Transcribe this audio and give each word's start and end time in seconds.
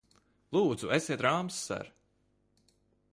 Lūdzu, 0.57 0.89
esiet 0.97 1.23
rāms, 1.27 1.59
ser! 1.69 1.93